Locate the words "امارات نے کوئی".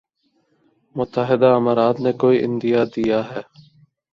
1.59-2.37